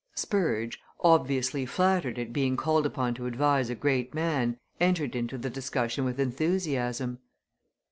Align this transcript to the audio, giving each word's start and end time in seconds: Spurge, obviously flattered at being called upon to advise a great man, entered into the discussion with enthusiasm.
Spurge, 0.15 0.79
obviously 1.01 1.63
flattered 1.67 2.17
at 2.17 2.33
being 2.33 2.57
called 2.57 2.87
upon 2.87 3.13
to 3.13 3.27
advise 3.27 3.69
a 3.69 3.75
great 3.75 4.15
man, 4.15 4.57
entered 4.79 5.15
into 5.15 5.37
the 5.37 5.51
discussion 5.51 6.05
with 6.05 6.19
enthusiasm. 6.19 7.19